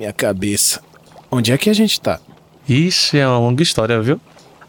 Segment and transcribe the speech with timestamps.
[0.00, 0.80] minha cabeça.
[1.30, 2.18] Onde é que a gente tá?
[2.66, 4.18] Ixi, é uma longa história, viu?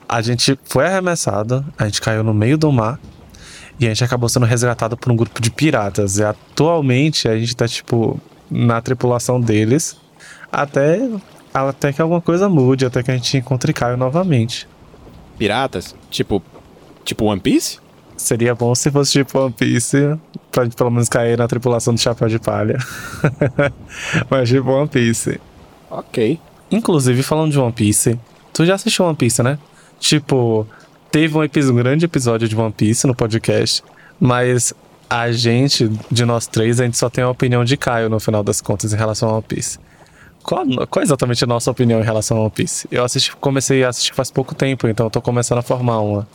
[0.08, 3.00] A gente foi arremessado, a gente caiu no meio do mar
[3.80, 6.18] e a gente acabou sendo resgatado por um grupo de piratas.
[6.18, 9.96] E atualmente a gente tá, tipo, na tripulação deles
[10.52, 11.00] até,
[11.54, 14.68] até que alguma coisa mude, até que a gente encontre Caio novamente.
[15.38, 15.96] Piratas?
[16.10, 16.44] Tipo.
[17.06, 17.80] Tipo One Piece?
[18.16, 20.18] Seria bom se fosse tipo One Piece,
[20.52, 22.78] pra gente pelo menos cair na tripulação do Chapéu de Palha.
[24.30, 25.40] Mas tipo One Piece.
[25.90, 26.40] Ok.
[26.70, 28.18] Inclusive, falando de One Piece,
[28.54, 29.58] tu já assistiu One Piece, né?
[30.00, 30.66] Tipo,
[31.12, 33.84] teve um, episódio, um grande episódio de One Piece no podcast,
[34.20, 34.74] mas
[35.10, 38.44] a gente, de nós três, a gente só tem a opinião de Caio no final
[38.44, 39.78] das contas em relação a One Piece.
[40.42, 42.88] Qual, qual é exatamente a nossa opinião em relação a One Piece?
[42.90, 46.28] Eu assisti, comecei a assistir faz pouco tempo, então eu tô começando a formar uma.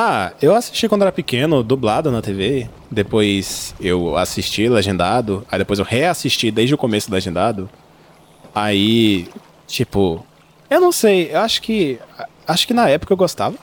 [0.00, 2.70] Ah, eu assisti quando era pequeno, dublado na TV.
[2.88, 5.44] Depois eu assisti legendado.
[5.50, 7.68] Aí depois eu reassisti desde o começo legendado.
[8.54, 9.28] Aí,
[9.66, 10.24] tipo,
[10.70, 11.98] eu não sei, eu acho que
[12.46, 13.56] acho que na época eu gostava.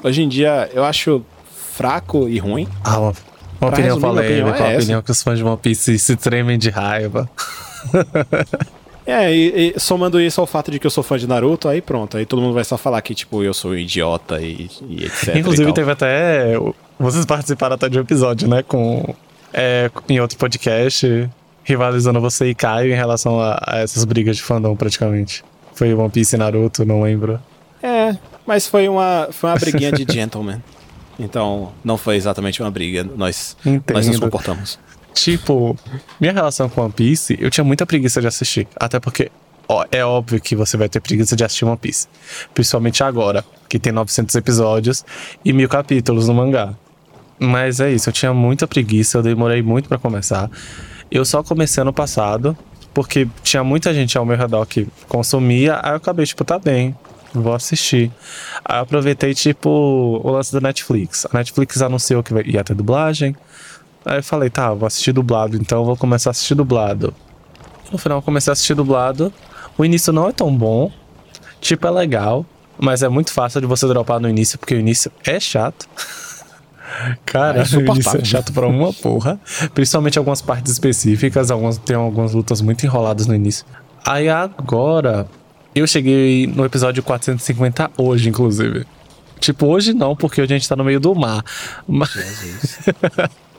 [0.00, 1.24] Hoje em dia eu acho
[1.72, 2.68] fraco e ruim.
[2.84, 3.14] Ah, uma,
[3.60, 6.56] uma opinião polêmica, uma opinião, é opinião que os fãs de One Piece se tremem
[6.56, 7.28] de raiva.
[9.10, 11.80] É, e, e, somando isso ao fato de que eu sou fã de Naruto, aí
[11.82, 12.16] pronto.
[12.16, 15.34] Aí todo mundo vai só falar que, tipo, eu sou um idiota e, e etc.
[15.34, 16.54] Inclusive, e teve até.
[16.98, 18.62] Vocês participaram até de um episódio, né?
[18.62, 19.14] Com.
[19.52, 21.28] É, em outro podcast,
[21.64, 25.42] rivalizando você e Caio em relação a, a essas brigas de fandom, praticamente.
[25.74, 27.40] Foi One Piece e Naruto, não lembro.
[27.82, 28.16] É,
[28.46, 30.62] mas foi uma, foi uma briguinha de gentleman.
[31.18, 33.04] Então, não foi exatamente uma briga.
[33.04, 33.56] Nós,
[33.92, 34.78] nós nos comportamos.
[35.14, 35.76] Tipo,
[36.20, 38.66] minha relação com One Piece, eu tinha muita preguiça de assistir.
[38.76, 39.30] Até porque
[39.68, 42.08] ó, é óbvio que você vai ter preguiça de assistir One Piece.
[42.52, 45.04] Principalmente agora, que tem 900 episódios
[45.44, 46.74] e mil capítulos no mangá.
[47.38, 50.50] Mas é isso, eu tinha muita preguiça, eu demorei muito para começar.
[51.10, 52.56] Eu só comecei ano passado,
[52.92, 56.94] porque tinha muita gente ao meu redor que consumia, aí eu acabei, tipo, tá bem,
[57.32, 58.10] vou assistir.
[58.64, 61.26] Aí eu aproveitei, tipo, o lance da Netflix.
[61.32, 63.34] A Netflix anunciou que ia ter dublagem.
[64.04, 67.14] Aí eu falei, tá, vou assistir dublado, então vou começar a assistir dublado.
[67.92, 69.32] No final eu comecei a assistir dublado.
[69.76, 70.90] O início não é tão bom.
[71.60, 72.46] Tipo, é legal.
[72.78, 75.86] Mas é muito fácil de você dropar no início, porque o início é chato.
[77.26, 79.38] Cara, é o início é chato pra uma porra.
[79.74, 81.50] Principalmente algumas partes específicas.
[81.50, 83.66] Algumas, tem algumas lutas muito enroladas no início.
[84.04, 85.28] Aí agora,
[85.74, 88.86] eu cheguei no episódio 450 hoje, inclusive.
[89.38, 91.44] Tipo, hoje não, porque hoje a gente tá no meio do mar.
[91.86, 92.10] Mas...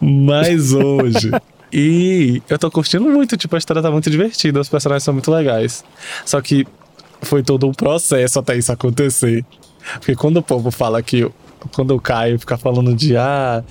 [0.00, 1.30] Mas hoje.
[1.72, 5.30] E eu tô curtindo muito, tipo, a história tá muito divertida, os personagens são muito
[5.30, 5.84] legais.
[6.24, 6.66] Só que
[7.22, 9.44] foi todo um processo até isso acontecer.
[9.94, 11.28] Porque quando o povo fala que.
[11.74, 13.64] Quando o Caio fica falando de ah,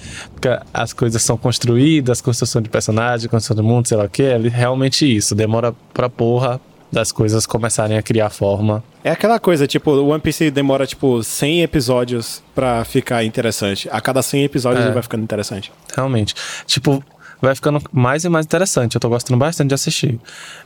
[0.74, 4.38] as coisas são construídas, construção de personagem, construção do mundo, sei lá o que, é
[4.38, 5.34] realmente isso.
[5.34, 6.60] Demora pra porra
[6.92, 8.84] das coisas começarem a criar forma.
[9.08, 13.88] É aquela coisa, tipo, o One Piece demora, tipo, 100 episódios pra ficar interessante.
[13.90, 14.88] A cada 100 episódios é.
[14.88, 15.72] ele vai ficando interessante.
[15.96, 16.36] Realmente.
[16.66, 17.02] Tipo,
[17.42, 18.96] vai ficando mais e mais interessante.
[18.96, 20.20] Eu tô gostando bastante de assistir.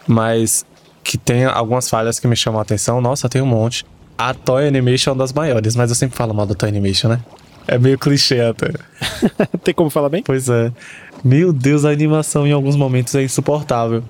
[0.08, 0.66] Mas
[1.04, 3.00] que tem algumas falhas que me chamam a atenção.
[3.00, 3.86] Nossa, tem um monte.
[4.18, 7.10] A Toy Animation é uma das maiores, mas eu sempre falo mal da Toy Animation,
[7.10, 7.20] né?
[7.68, 8.72] É meio clichê até.
[9.64, 10.24] tem como falar bem?
[10.24, 10.72] Pois é.
[11.24, 14.04] Meu Deus, a animação em alguns momentos é insuportável.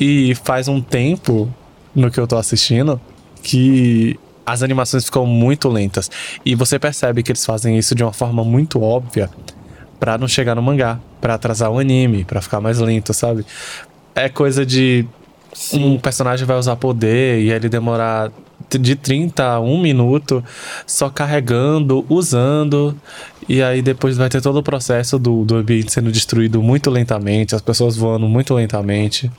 [0.00, 1.48] E faz um tempo,
[1.94, 3.00] no que eu tô assistindo,
[3.46, 6.10] que as animações ficam muito lentas.
[6.44, 9.30] E você percebe que eles fazem isso de uma forma muito óbvia
[10.00, 13.46] para não chegar no mangá, para atrasar o anime, para ficar mais lento, sabe?
[14.16, 15.06] É coisa de
[15.54, 15.94] Sim.
[15.94, 18.32] um personagem vai usar poder e ele demorar
[18.68, 20.42] de 30 a 1 minuto
[20.84, 22.96] só carregando, usando,
[23.48, 27.54] e aí depois vai ter todo o processo do, do ambiente sendo destruído muito lentamente,
[27.54, 29.30] as pessoas voando muito lentamente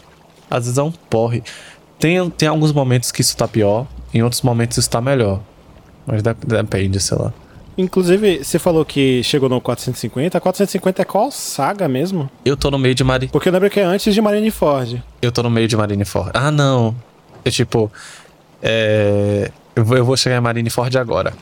[0.49, 1.43] às vezes é um porre.
[1.99, 5.41] Tem, tem alguns momentos que isso tá pior, em outros momentos isso tá melhor.
[6.05, 7.33] Mas depende, sei lá.
[7.77, 10.39] Inclusive, você falou que chegou no 450.
[10.39, 12.29] 450 é qual saga mesmo?
[12.43, 13.31] Eu tô no meio de Marineford.
[13.31, 15.03] Porque eu lembro que é antes de Marineford.
[15.21, 16.31] Eu tô no meio de Marineford.
[16.33, 16.95] Ah, não.
[17.45, 17.91] É tipo.
[18.63, 19.51] É...
[19.75, 21.33] Eu, vou, eu vou chegar em Marineford agora.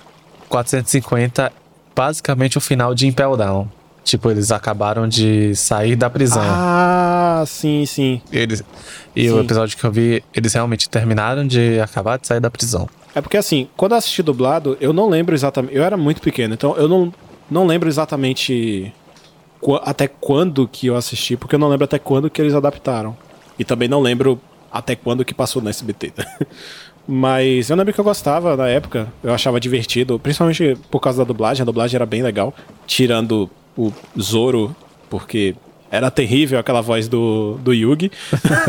[0.49, 1.53] 450,
[1.95, 3.67] basicamente o final de Impel Down.
[4.05, 6.43] Tipo, eles acabaram de sair da prisão.
[6.45, 8.21] Ah, sim, sim.
[8.31, 8.63] Eles,
[9.15, 9.33] e sim.
[9.33, 12.87] o episódio que eu vi, eles realmente terminaram de acabar de sair da prisão.
[13.15, 15.75] É porque assim, quando eu assisti dublado, eu não lembro exatamente.
[15.75, 17.11] Eu era muito pequeno, então eu não,
[17.49, 18.93] não lembro exatamente
[19.81, 23.17] até quando que eu assisti, porque eu não lembro até quando que eles adaptaram.
[23.57, 24.39] E também não lembro
[24.71, 26.13] até quando que passou no SBT.
[27.07, 31.23] Mas eu lembro que eu gostava na época, eu achava divertido, principalmente por causa da
[31.23, 32.53] dublagem, a dublagem era bem legal,
[32.85, 34.75] tirando o Zoro,
[35.09, 35.55] porque
[35.91, 38.11] era terrível aquela voz do, do Yugi.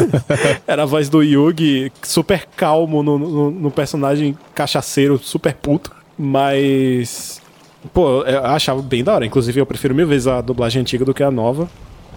[0.66, 5.90] era a voz do Yugi super calmo no, no, no, personagem cachaceiro, super puto.
[6.18, 7.42] Mas.
[7.92, 9.26] Pô, eu achava bem da hora.
[9.26, 11.68] Inclusive, eu prefiro mil vezes a dublagem antiga do que a nova.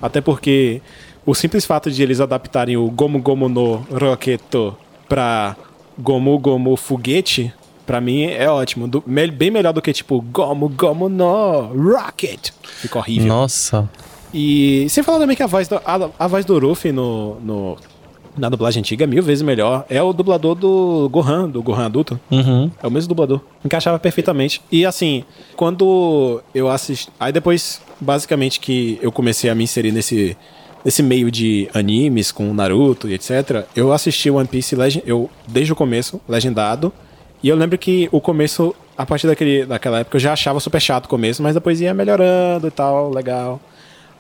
[0.02, 0.82] Até porque
[1.26, 4.76] o simples fato de eles adaptarem o Gomu Gomu no Roketo
[5.08, 5.56] pra
[5.98, 7.54] Gomu Gomu Foguete,
[7.90, 8.88] pra mim é ótimo.
[8.88, 12.52] Do, bem melhor do que tipo Gomu Gomu no Rocket.
[12.62, 13.28] Fica horrível.
[13.28, 13.90] Nossa.
[14.32, 17.78] E sem falar também que a voz do, a, a voz do Ruffy no, no,
[18.38, 19.88] na dublagem antiga é mil vezes melhor.
[19.90, 22.20] É o dublador do Gohan, do Gohan adulto.
[22.30, 22.70] Uhum.
[22.80, 23.42] É o mesmo dublador.
[23.66, 24.62] Encaixava perfeitamente.
[24.72, 25.24] E assim,
[25.56, 27.10] quando eu assisti.
[27.20, 30.38] Aí depois, basicamente, que eu comecei a me inserir nesse,
[30.86, 35.74] nesse meio de animes com Naruto e etc., eu assisti One Piece Legend, eu, desde
[35.74, 36.94] o começo, legendado.
[37.42, 40.82] E eu lembro que o começo, a partir daquele, daquela época, eu já achava super
[40.82, 43.62] chato o começo, mas depois ia melhorando e tal, legal.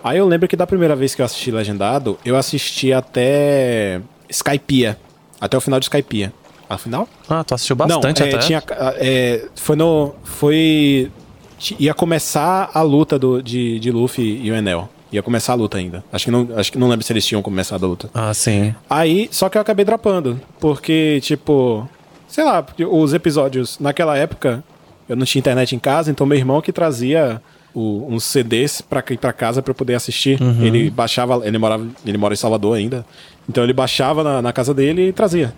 [0.04, 4.98] Aí eu lembro que da primeira vez que eu assisti Legendado, eu assisti até Skypiea.
[5.42, 6.32] Até o final de Skypiea.
[6.70, 7.10] Afinal?
[7.28, 8.46] Ah, tu assistiu bastante Não, é, até?
[8.46, 8.64] Tinha,
[8.98, 10.14] é, foi no...
[10.24, 11.12] Foi...
[11.78, 14.88] Ia começar a luta do, de, de Luffy e o Enel.
[15.12, 16.04] Ia começar a luta ainda.
[16.14, 18.10] Acho que, não, acho que não lembro se eles tinham começado a luta.
[18.14, 18.74] Ah, sim.
[18.90, 20.40] Aí, só que eu acabei dropando.
[20.60, 21.90] Porque, tipo...
[22.30, 23.78] Sei lá, os episódios...
[23.80, 24.64] Naquela época,
[25.10, 27.42] eu não tinha internet em casa, então meu irmão que trazia
[27.74, 30.42] o, uns CDs para ir para casa para poder assistir.
[30.42, 30.64] Uhum.
[30.64, 33.06] Ele baixava, ele morava, ele mora em Salvador ainda.
[33.48, 35.54] Então ele baixava na, na, casa dele e trazia.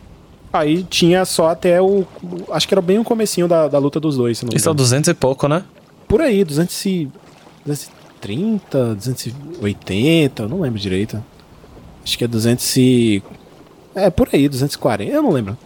[0.53, 2.05] Aí tinha só até o.
[2.51, 4.43] Acho que era bem o comecinho da, da luta dos dois.
[4.53, 5.63] Isso é 200 e pouco, né?
[6.07, 7.09] Por aí, 200 e,
[7.65, 11.23] 230, 280, não lembro direito.
[12.03, 13.23] Acho que é 200 e.
[13.95, 15.57] É, por aí, 240, eu não lembro.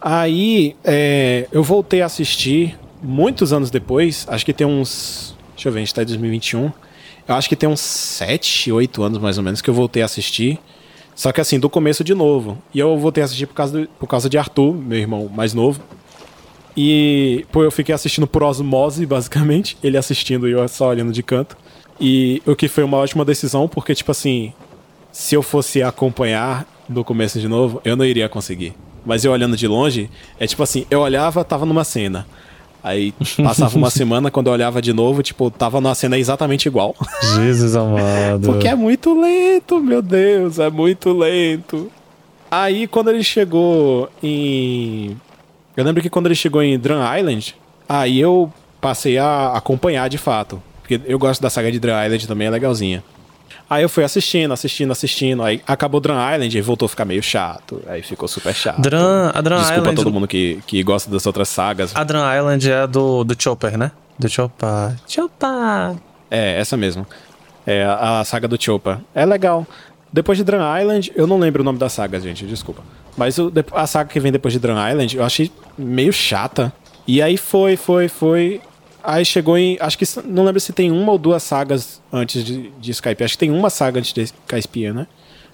[0.00, 5.72] Aí é, eu voltei a assistir muitos anos depois, acho que tem uns Deixa eu
[5.72, 6.70] ver, a gente tá em 2021.
[7.26, 10.04] Eu acho que tem uns 7, 8 anos mais ou menos que eu voltei a
[10.04, 10.56] assistir.
[11.16, 12.56] Só que assim, do começo de novo.
[12.72, 15.52] E eu voltei a assistir por causa, do, por causa de Arthur, meu irmão mais
[15.52, 15.80] novo.
[16.76, 19.76] E, pô, eu fiquei assistindo por osmose, basicamente.
[19.82, 21.56] Ele assistindo e eu só olhando de canto.
[22.00, 24.52] E o que foi uma ótima decisão, porque, tipo assim,
[25.10, 28.74] se eu fosse acompanhar do começo de novo, eu não iria conseguir.
[29.04, 32.26] Mas eu olhando de longe, é tipo assim, eu olhava, tava numa cena.
[32.82, 33.12] Aí
[33.42, 36.94] passava uma semana, quando eu olhava de novo, tipo, tava numa cena exatamente igual.
[37.34, 38.42] Jesus amado.
[38.44, 41.90] Porque é muito lento, meu Deus, é muito lento.
[42.50, 45.16] Aí quando ele chegou em.
[45.76, 47.54] Eu lembro que quando ele chegou em Drum Island,
[47.88, 50.62] aí eu passei a acompanhar de fato.
[50.80, 53.04] Porque eu gosto da saga de Drum Island também, é legalzinha.
[53.68, 55.42] Aí eu fui assistindo, assistindo, assistindo.
[55.42, 57.82] Aí acabou Drum Island e voltou a ficar meio chato.
[57.86, 58.80] Aí ficou super chato.
[58.80, 59.96] Drum, a Drum Desculpa Island...
[59.96, 61.94] todo mundo que, que gosta das outras sagas.
[61.94, 63.92] A Drum Island é do, do Chopper, né?
[64.18, 64.96] Do Chopper.
[65.06, 65.96] Chopper!
[66.30, 67.06] É, essa mesmo.
[67.66, 68.98] É a, a saga do Chopper.
[69.14, 69.66] É legal.
[70.12, 72.82] Depois de Drum Island, eu não lembro o nome da saga, gente, desculpa.
[73.16, 76.72] Mas o, a saga que vem depois de Drum Island, eu achei meio chata.
[77.06, 78.60] E aí foi, foi, foi.
[79.08, 79.78] Aí chegou em.
[79.80, 80.04] Acho que.
[80.26, 83.24] Não lembro se tem uma ou duas sagas antes de, de Skype.
[83.24, 85.06] Acho que tem uma saga antes de Skype, né?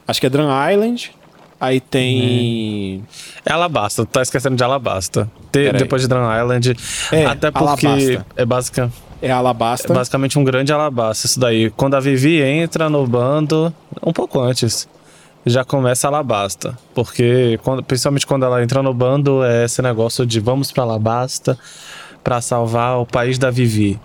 [0.09, 1.13] Acho que é Drum Island.
[1.61, 2.99] Aí tem.
[2.99, 3.03] Hum.
[3.47, 5.31] É Alabasta, tu tá esquecendo de Alabasta.
[5.53, 6.77] De, depois de Drum Island.
[7.13, 8.27] É, até porque Alabasta.
[8.35, 8.93] é básica.
[9.23, 9.93] É Alabasta.
[9.93, 11.71] É basicamente um grande Alabasta, isso daí.
[11.71, 13.73] Quando a Vivi entra no bando,
[14.05, 14.89] um pouco antes,
[15.47, 16.77] já começa Alabasta.
[16.93, 21.57] Porque, quando, principalmente quando ela entra no bando, é esse negócio de vamos pra Alabasta
[22.25, 24.01] para salvar o país da Vivi.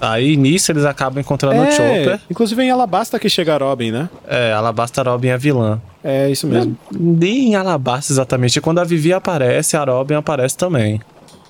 [0.00, 2.20] Aí nisso eles acabam encontrando é, o Chopper.
[2.30, 4.08] Inclusive em Alabasta que chega a Robin, né?
[4.26, 5.80] É, Alabasta Robin é vilã.
[6.02, 6.74] É, isso mesmo.
[6.90, 8.56] Nem em Alabasta exatamente.
[8.56, 11.00] E quando a Vivi aparece, a Robin aparece também.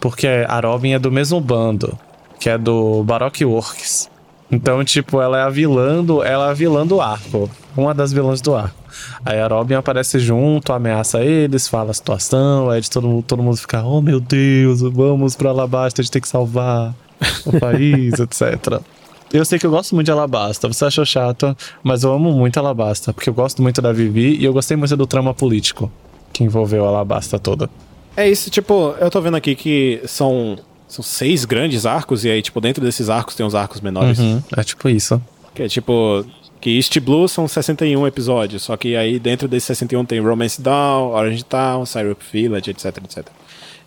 [0.01, 1.97] Porque a Robin é do mesmo bando,
[2.41, 4.10] que é do Baroque Works.
[4.51, 7.49] Então, tipo, ela é a vilã do, ela é a vilã do arco.
[7.77, 8.81] Uma das vilãs do arco.
[9.25, 13.57] Aí a Robin aparece junto, ameaça eles, fala a situação, aí todo, mundo, todo mundo
[13.57, 16.95] fica, oh meu Deus, vamos pra Alabasta, a gente tem que salvar
[17.47, 18.81] o país, etc.
[19.33, 22.59] Eu sei que eu gosto muito de Alabasta, você achou chato, mas eu amo muito
[22.59, 25.91] Alabasta, porque eu gosto muito da Vivi e eu gostei muito do trama político
[26.33, 27.71] que envolveu a Alabasta toda.
[28.17, 30.59] É isso, tipo, eu tô vendo aqui que são,
[30.91, 34.19] são seis grandes arcos, e aí, tipo, dentro desses arcos tem uns arcos menores.
[34.19, 35.23] Uhum, é tipo isso.
[35.55, 36.25] Que é tipo,
[36.61, 41.13] que East Blue são 61 episódios, só que aí dentro desses 61 tem Romance Down,
[41.13, 43.27] Orange Town, Syrup Village, etc, etc.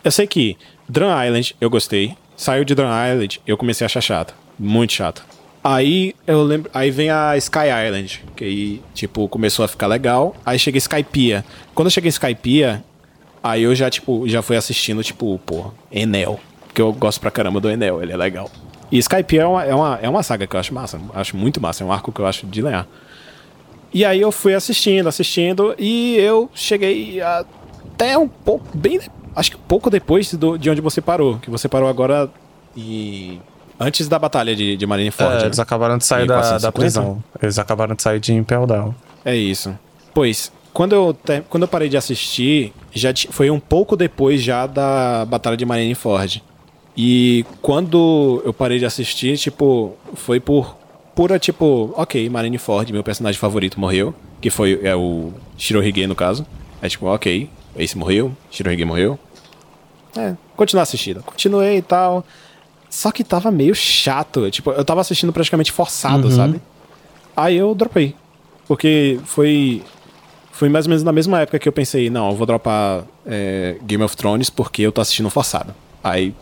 [0.02, 0.58] Eu sei que
[0.88, 5.24] Drum Island eu gostei, saiu de Drum Island eu comecei a achar chato, muito chato.
[5.62, 10.36] Aí eu lembro, aí vem a Sky Island, que aí tipo começou a ficar legal.
[10.46, 11.44] Aí chega Skypiea.
[11.74, 12.84] Quando eu cheguei em Skypiea,
[13.42, 16.40] aí eu já tipo já fui assistindo tipo, pô, Enel,
[16.74, 18.50] que eu gosto pra caramba do Enel, ele é legal.
[18.92, 21.00] E Skype é uma, é, uma, é uma saga que eu acho massa.
[21.16, 21.84] Acho muito massa.
[21.84, 22.88] É um arco que eu acho de lenhar.
[23.94, 29.00] E aí eu fui assistindo, assistindo, e eu cheguei até um pouco, bem.
[29.36, 31.40] Acho que pouco depois do, de onde você parou.
[31.40, 32.30] Que você parou agora
[32.76, 33.40] e.
[33.80, 35.38] Antes da batalha de, de Marineford.
[35.38, 35.46] É, né?
[35.46, 37.24] eles acabaram de sair da, da prisão.
[37.42, 38.94] Eles acabaram de sair de Impel Down.
[39.26, 39.78] É isso.
[40.14, 41.18] Pois, quando eu,
[41.50, 46.44] quando eu parei de assistir, já foi um pouco depois já da batalha de Marineford.
[46.96, 50.78] E quando eu parei de assistir, tipo, foi por
[51.16, 56.46] pura, tipo, ok, Marineford, meu personagem favorito morreu, que foi é o Shirohige no caso.
[56.82, 59.18] É tipo, ok, esse morreu, Shirohige morreu.
[60.16, 61.24] É, continuar assistindo.
[61.24, 62.24] Continuei e tal.
[62.90, 64.50] Só que tava meio chato.
[64.52, 66.36] Tipo, eu tava assistindo praticamente forçado, uhum.
[66.36, 66.62] sabe?
[67.36, 68.16] Aí eu dropei.
[68.68, 69.82] Porque foi.
[70.52, 73.78] Foi mais ou menos na mesma época que eu pensei, não, eu vou dropar é,
[73.82, 75.74] Game of Thrones porque eu tô assistindo forçado.
[76.04, 76.36] Aí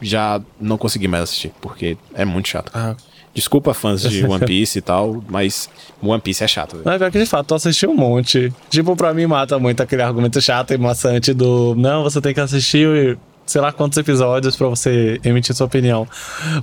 [0.00, 2.70] já não consegui mais assistir, porque é muito chato.
[2.74, 2.94] Ah.
[3.34, 5.68] Desculpa fãs de One Piece e tal, mas
[6.02, 6.80] One Piece é chato.
[6.84, 8.52] Não, é pior que de fato, eu assisti um monte.
[8.70, 12.40] Tipo, pra mim mata muito aquele argumento chato e maçante do não, você tem que
[12.40, 16.06] assistir sei lá quantos episódios para você emitir sua opinião.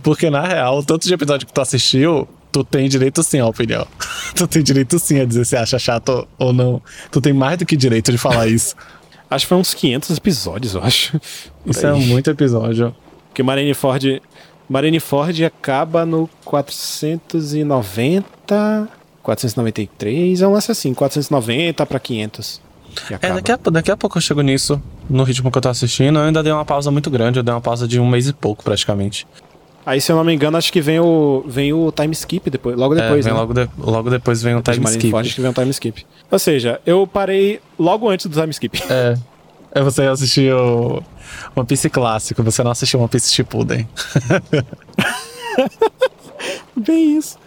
[0.02, 3.88] Porque na real, tanto de episódio que tu assistiu, tu tem direito sim à opinião.
[4.36, 6.82] tu tem direito sim a dizer se acha chato ou não.
[7.12, 8.76] Tu tem mais do que direito de falar isso.
[9.30, 11.20] acho que foi uns 500 episódios, eu acho.
[11.66, 12.96] Isso é muito episódio.
[13.34, 14.22] Porque Marineford,
[14.70, 18.88] Marineford acaba no 490,
[19.24, 22.62] 493, é um lance assim, 490 para 500.
[23.20, 26.20] É, daqui a, daqui a pouco eu chego nisso, no ritmo que eu tô assistindo.
[26.20, 28.34] Eu ainda dei uma pausa muito grande, eu dei uma pausa de um mês e
[28.34, 29.26] pouco praticamente.
[29.84, 32.78] Aí, se eu não me engano, acho que vem o, vem o time skip depois,
[32.78, 33.40] logo é, depois, é, vem né?
[33.40, 35.16] Logo, de, logo depois vem o time skip.
[35.16, 36.06] Acho que vem o time skip.
[36.30, 38.80] Ou seja, eu parei logo antes do time skip.
[38.92, 39.18] É.
[39.76, 41.02] É você assistir o
[41.56, 43.88] One Piece clássico, você não assistiu One Piece Shippuden.
[46.76, 47.38] Bem isso.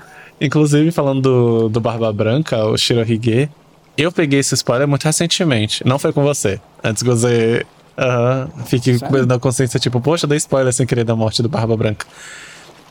[0.40, 3.48] Inclusive, falando do, do Barba Branca, o Shirohige,
[3.96, 5.86] eu peguei esse spoiler muito recentemente.
[5.86, 6.60] Não foi com você.
[6.84, 7.66] Antes que você
[7.96, 12.06] uh, fique na consciência, tipo, poxa, dei spoiler sem querer da morte do Barba Branca.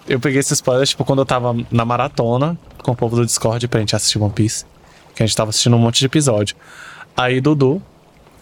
[0.07, 3.67] Eu peguei esse spoiler, tipo, quando eu tava na maratona com o povo do Discord
[3.67, 4.65] pra gente assistir One Piece.
[5.15, 6.55] Que a gente tava assistindo um monte de episódio.
[7.15, 7.81] Aí Dudu,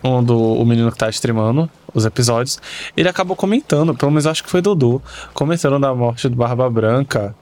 [0.03, 2.60] um do o menino que tá streamando os episódios,
[2.98, 5.01] ele acabou comentando, pelo menos acho que foi Dudu,
[5.33, 7.36] comentando da morte do Barba Branca.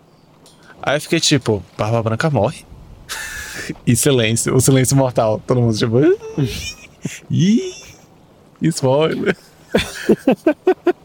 [0.82, 2.65] Aí eu fiquei tipo, Barba Branca morre?
[3.86, 5.41] e silêncio, o silêncio mortal.
[5.46, 6.00] Todo mundo tipo,
[7.30, 7.74] ih,
[8.62, 9.36] spoiler.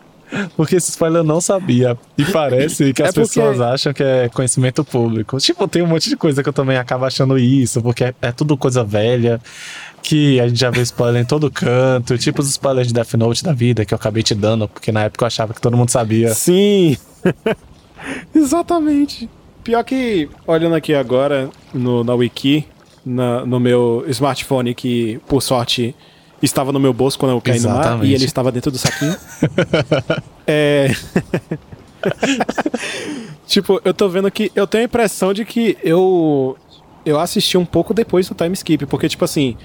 [0.56, 1.96] Porque esse spoiler eu não sabia.
[2.18, 3.28] E parece que as é porque...
[3.28, 5.38] pessoas acham que é conhecimento público.
[5.38, 8.32] Tipo, tem um monte de coisa que eu também acabo achando isso, porque é, é
[8.32, 9.40] tudo coisa velha,
[10.06, 12.16] que a gente já vê spoiler em todo canto.
[12.16, 15.02] Tipo os spoilers de Death Note da vida, que eu acabei te dando, porque na
[15.02, 16.32] época eu achava que todo mundo sabia.
[16.32, 16.96] Sim!
[18.32, 19.28] Exatamente.
[19.64, 22.64] Pior que, olhando aqui agora no, na Wiki,
[23.04, 25.92] na, no meu smartphone, que por sorte
[26.40, 27.90] estava no meu bolso quando eu caí Exatamente.
[27.90, 29.16] no mar e ele estava dentro do saquinho.
[30.46, 30.88] é.
[33.44, 36.56] tipo, eu tô vendo que eu tenho a impressão de que eu
[37.04, 39.56] eu assisti um pouco depois do time skip, porque tipo assim,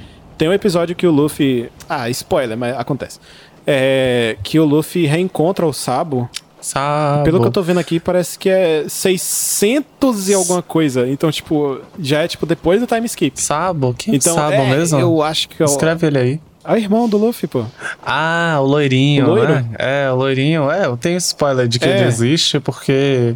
[0.41, 3.19] tem um episódio que o Luffy, ah, spoiler, mas acontece.
[3.67, 6.27] É que o Luffy reencontra o Sabo
[6.59, 7.23] Sabo.
[7.23, 11.07] Pelo que eu tô vendo aqui, parece que é 600 e alguma coisa.
[11.07, 13.39] Então, tipo, já é tipo depois do time skip.
[13.39, 13.93] Sabo?
[13.95, 14.99] Quem é então, Sabo é, mesmo?
[14.99, 15.65] Eu acho que eu...
[15.65, 16.39] Escreve ele aí.
[16.63, 17.63] É o irmão do Luffy, pô.
[18.03, 19.35] Ah, o loirinho, o?
[19.35, 19.63] Né?
[19.77, 20.71] É, o loirinho.
[20.71, 21.99] É, eu tenho spoiler de que é.
[21.99, 23.35] ele existe porque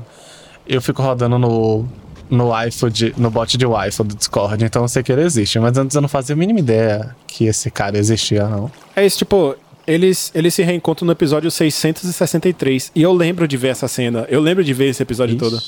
[0.67, 1.85] eu fico rodando no,
[2.29, 5.59] no iPhone, no bot de Wi-Fi do Discord, então eu sei que ele existe.
[5.59, 8.71] Mas antes eu não fazia a mínima ideia que esse cara existia, não.
[8.95, 9.55] É isso, tipo,
[9.87, 12.91] eles, eles se reencontram no episódio 663.
[12.95, 14.25] E eu lembro de ver essa cena.
[14.29, 15.43] Eu lembro de ver esse episódio Ixi.
[15.43, 15.61] todo.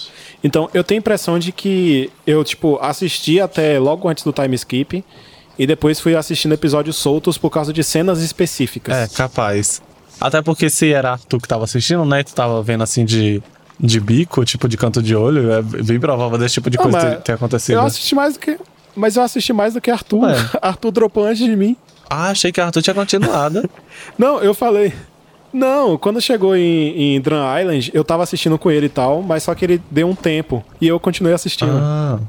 [0.44, 4.56] Então, eu tenho a impressão de que eu, tipo, assisti até logo antes do time
[4.56, 5.04] skip.
[5.60, 8.96] E depois fui assistindo episódios soltos por causa de cenas específicas.
[8.96, 9.82] É, capaz.
[10.20, 12.24] Até porque se era tu que tava assistindo, né?
[12.24, 13.42] Tu tava vendo assim de,
[13.80, 17.22] de bico, tipo de canto de olho, é bem provável desse tipo de coisa ter,
[17.22, 17.76] ter, acontecido.
[17.76, 18.58] Eu assisti mais do que.
[18.96, 20.30] Mas eu assisti mais do que Arthur.
[20.30, 20.36] É.
[20.62, 21.76] Arthur dropou antes de mim.
[22.10, 23.70] Ah, achei que Arthur tinha continuado.
[24.18, 24.94] Não, eu falei.
[25.54, 29.44] Não, quando chegou em, em Drum Island, eu tava assistindo com ele e tal, mas
[29.44, 30.64] só que ele deu um tempo.
[30.82, 31.72] E eu continuei assistindo.
[31.74, 32.20] Ah.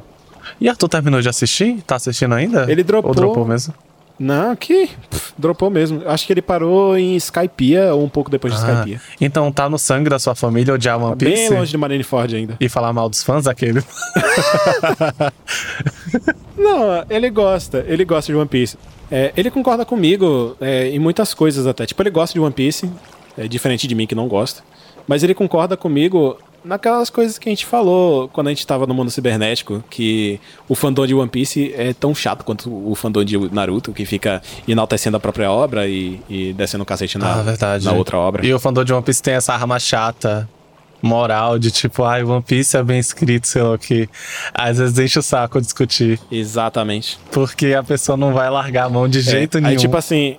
[0.61, 1.83] E Arthur terminou de assistir?
[1.87, 2.71] Tá assistindo ainda?
[2.71, 3.11] Ele dropou.
[3.11, 3.75] Ou dropou mesmo?
[4.19, 6.03] Não, que pff, dropou mesmo.
[6.07, 9.01] Acho que ele parou em Skypiea ou um pouco depois de ah, Skypiea.
[9.21, 11.49] Então tá no sangue da sua família odiar One Piece?
[11.49, 12.57] Bem longe de Marineford ainda.
[12.59, 13.83] E falar mal dos fãs daquele?
[16.59, 17.85] Não, ele gosta.
[17.87, 18.77] Ele gosta de One Piece.
[19.11, 21.87] É, ele concorda comigo é, em muitas coisas até.
[21.87, 22.91] Tipo, ele gosta de One Piece,
[23.37, 24.63] é, diferente de mim que não gosta.
[25.07, 28.95] Mas ele concorda comigo naquelas coisas que a gente falou quando a gente tava no
[28.95, 33.39] mundo cibernético, que o fandom de One Piece é tão chato quanto o fandom de
[33.53, 37.93] Naruto, que fica enaltecendo a própria obra e, e descendo o cacete na, Ah, na
[37.93, 38.45] outra obra.
[38.47, 40.49] E o fandom de One Piece tem essa arma chata,
[41.01, 44.09] moral, de tipo, ai, One Piece é bem escrito, sei lá o que.
[44.53, 46.21] Às vezes enche o saco discutir.
[46.31, 47.19] Exatamente.
[47.31, 49.73] Porque a pessoa não vai largar a mão de jeito É, nenhum.
[49.75, 50.37] Aí, tipo assim.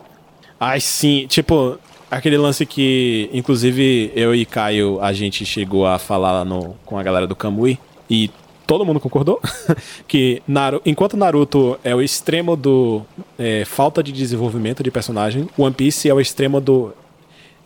[0.59, 1.25] Ai, sim.
[1.27, 6.97] Tipo, aquele lance que, inclusive, eu e Caio, a gente chegou a falar no, com
[6.97, 7.77] a galera do Kamui.
[8.09, 8.31] E
[8.65, 9.41] todo mundo concordou.
[10.07, 13.01] que Naru, enquanto Naruto é o extremo do
[13.37, 16.93] é, falta de desenvolvimento de personagem, One Piece é o extremo do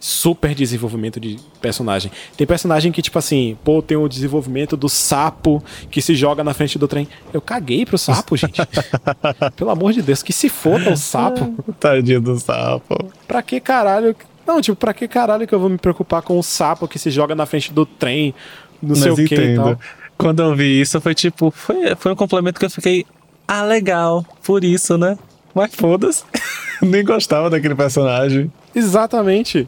[0.03, 2.11] super desenvolvimento de personagem.
[2.35, 6.53] Tem personagem que, tipo assim, pô, tem o desenvolvimento do sapo que se joga na
[6.53, 7.07] frente do trem.
[7.31, 8.61] Eu caguei pro sapo, gente.
[9.55, 11.55] Pelo amor de Deus, que se foda o sapo.
[11.79, 12.97] Tadinho do sapo.
[13.25, 14.13] Pra que caralho?
[14.45, 17.09] Não, tipo, pra que caralho que eu vou me preocupar com o sapo que se
[17.09, 18.33] joga na frente do trem,
[18.81, 19.79] não sei Mas o que e tal.
[20.17, 23.05] Quando eu vi isso, foi tipo, foi, foi um complemento que eu fiquei,
[23.47, 25.17] ah, legal, por isso, né?
[25.53, 26.23] Mas foda-se.
[26.81, 28.51] Nem gostava daquele personagem.
[28.73, 29.67] Exatamente.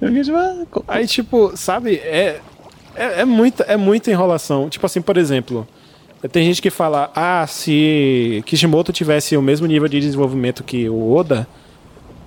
[0.00, 2.40] Eu fiquei tipo, ah, Aí, tipo, sabe, é,
[2.94, 4.68] é, é, muita, é muita enrolação.
[4.68, 5.66] Tipo assim, por exemplo,
[6.32, 11.12] tem gente que fala, ah, se Kishimoto tivesse o mesmo nível de desenvolvimento que o
[11.12, 11.46] Oda,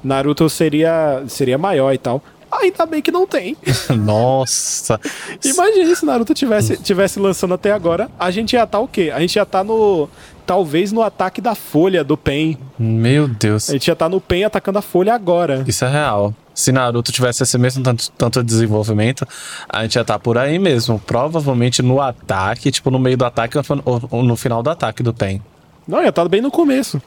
[0.04, 2.22] Naruto seria, seria maior e tal.
[2.52, 3.58] Ainda bem que não tem.
[3.96, 5.00] Nossa.
[5.44, 9.12] Imagina se Naruto tivesse, tivesse lançando até agora, a gente ia estar o quê?
[9.14, 10.10] A gente ia estar no.
[10.46, 12.58] Talvez no ataque da folha do Pen.
[12.80, 13.70] Meu Deus.
[13.70, 15.66] A gente ia estar no Pen atacando a folha agora.
[15.68, 16.34] Isso é real.
[16.54, 19.28] Se Naruto tivesse esse mesmo tanto, tanto desenvolvimento,
[19.68, 21.00] a gente ia estar por aí mesmo.
[21.00, 23.64] Provavelmente no ataque, tipo no meio do ataque ou
[24.10, 25.42] ou no final do ataque do Pen.
[25.86, 27.02] Não, ia estar bem no começo.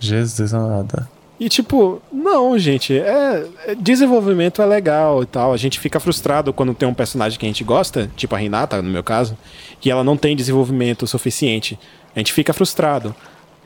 [0.00, 1.08] Jesus amada.
[1.42, 5.52] E tipo, não, gente, é, é- desenvolvimento é legal e tal.
[5.52, 8.80] A gente fica frustrado quando tem um personagem que a gente gosta, tipo a Renata,
[8.80, 9.36] no meu caso,
[9.80, 11.76] que ela não tem desenvolvimento suficiente.
[12.14, 13.12] A gente fica frustrado.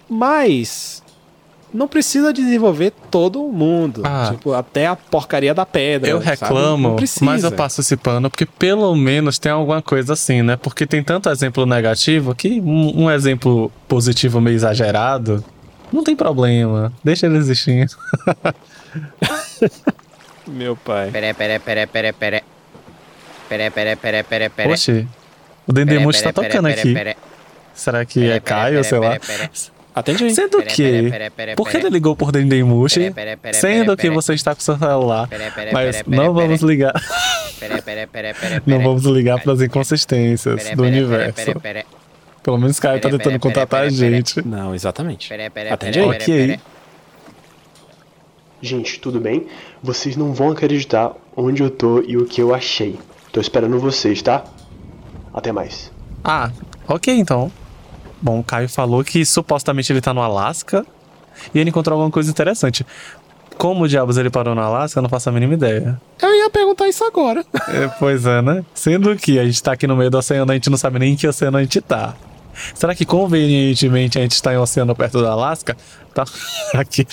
[0.09, 1.03] Mas
[1.71, 4.01] não precisa desenvolver todo mundo.
[4.07, 4.31] Ah.
[4.33, 6.09] tipo, até a porcaria da pedra.
[6.09, 10.57] Eu reclamo, mas eu passo esse pano porque pelo menos tem alguma coisa assim, né?
[10.57, 15.45] Porque tem tanto exemplo negativo que um, um exemplo positivo meio exagerado
[15.97, 16.93] não tem problema.
[17.03, 17.87] Deixa ele existir.
[20.47, 21.11] Meu pai.
[21.11, 22.43] Pere, pere, pere, pere, pere.
[23.49, 24.73] Pere, pere, pere, pere, pere.
[24.73, 25.07] Oxe,
[25.67, 26.95] o Dendemush tá Pere, pere, tocando pere, aqui.
[26.95, 27.17] pere.
[27.75, 29.11] Será que Pere, é pere, Caio, pere, sei lá?
[29.11, 29.51] pere, pere.
[29.95, 30.35] Atende aí.
[30.35, 31.85] Sendo Pere, que, pere, pere, pere, por que pere.
[31.87, 32.95] ele ligou por Dendemush?
[32.95, 34.15] Pere, pere, pere, Sendo pere, que pere.
[34.15, 35.27] você está com seu celular.
[35.29, 36.73] Pere, pere, Mas pere, não pere, vamos pere.
[36.73, 36.93] ligar,
[37.59, 38.85] Pere, pere, pere, pere, não pere.
[38.85, 41.53] vamos ligar para as inconsistências Pere, do pere, universo.
[42.47, 44.47] Pelo menos Caio tá Pere, tentando pere, contatar a gente.
[44.47, 45.35] Não, exatamente.
[45.35, 46.05] Atende aí.
[46.07, 46.25] pere, Ok.
[46.47, 46.61] pere.
[48.63, 49.49] Gente, tudo bem?
[49.83, 53.01] Vocês não vão acreditar onde eu tô e o que eu achei.
[53.33, 54.45] Tô esperando vocês, tá?
[55.35, 55.91] Até mais.
[56.23, 56.53] Ah,
[56.87, 57.51] ok então.
[58.23, 60.87] Bom, o Caio falou que supostamente ele tá no Alasca
[61.53, 62.87] e ele encontrou alguma coisa interessante.
[63.59, 66.01] Como diabos ele parou no Alasca, eu não faço a mínima ideia.
[66.23, 67.45] Eu ia perguntar isso agora.
[67.67, 68.65] É, pois é, né?
[68.73, 71.15] Sendo que a gente tá aqui no meio do oceano, a gente não sabe nem
[71.15, 72.15] em que oceano a gente tá.
[72.75, 75.77] Será que convenientemente a gente tá em um oceano perto do Alasca?
[76.15, 76.25] Tá
[76.75, 77.07] aqui.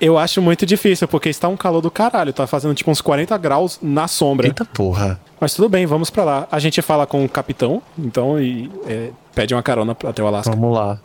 [0.00, 2.32] Eu acho muito difícil, porque está um calor do caralho.
[2.32, 4.46] Tá fazendo tipo uns 40 graus na sombra.
[4.46, 5.20] Eita porra.
[5.38, 6.48] Mas tudo bem, vamos pra lá.
[6.50, 10.50] A gente fala com o capitão, então, e é, pede uma carona até o Alasca.
[10.50, 10.98] Vamos lá.